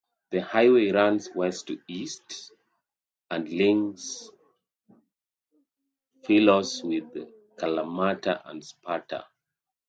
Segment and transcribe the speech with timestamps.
[0.31, 2.51] The highway runs west to east
[3.29, 4.31] and links
[6.23, 7.13] Pylos with
[7.55, 9.27] Kalamata and Sparta.